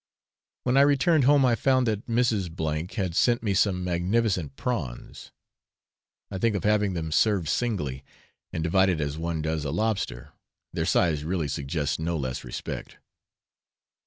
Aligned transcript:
When 0.63 0.77
I 0.77 0.81
returned 0.81 1.25
home, 1.25 1.45
I 1.45 1.53
found 1.53 1.85
that 1.85 2.07
Mrs. 2.07 2.49
F 2.89 2.95
had 2.95 3.15
sent 3.15 3.43
me 3.43 3.53
some 3.53 3.83
magnificent 3.83 4.55
prawns. 4.55 5.31
I 6.31 6.39
think 6.39 6.55
of 6.55 6.63
having 6.63 6.93
them 6.93 7.11
served 7.11 7.47
singly, 7.47 8.03
and 8.51 8.63
divided 8.63 8.99
as 8.99 9.19
one 9.19 9.43
does 9.43 9.63
a 9.63 9.69
lobster 9.69 10.31
their 10.73 10.87
size 10.87 11.23
really 11.23 11.47
suggests 11.47 11.99
no 11.99 12.17
less 12.17 12.43
respect. 12.43 12.97